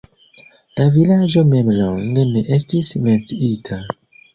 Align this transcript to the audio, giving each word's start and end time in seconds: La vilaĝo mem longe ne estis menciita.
La 0.79 0.87
vilaĝo 0.95 1.45
mem 1.51 1.71
longe 1.83 2.27
ne 2.33 2.45
estis 2.59 2.95
menciita. 3.09 3.85